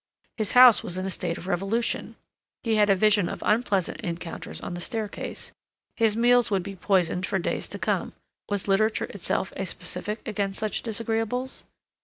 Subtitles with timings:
[0.35, 2.15] His house was in a state of revolution;
[2.63, 5.51] he had a vision of unpleasant encounters on the staircase;
[5.95, 8.13] his meals would be poisoned for days to come;
[8.49, 11.65] was literature itself a specific against such disagreeables?